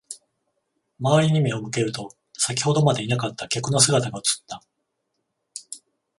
[0.99, 4.63] 周りに目を向けると、先ほどまでいなかった客の姿が映った。